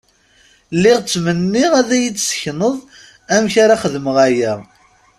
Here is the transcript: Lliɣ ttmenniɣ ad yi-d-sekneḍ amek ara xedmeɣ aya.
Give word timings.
Lliɣ 0.75 0.97
ttmenniɣ 1.01 1.71
ad 1.79 1.89
yi-d-sekneḍ 2.01 2.75
amek 3.35 3.55
ara 3.63 3.81
xedmeɣ 3.81 4.17
aya. 4.27 4.53